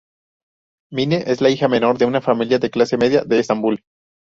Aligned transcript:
Mine 0.91 1.25
es 1.27 1.41
la 1.41 1.51
hija 1.51 1.67
menor 1.67 1.99
de 1.99 2.05
una 2.07 2.21
familia 2.21 2.57
de 2.57 2.71
clase 2.71 2.97
media 2.97 3.21
de 3.23 3.37
Estambul. 3.37 3.83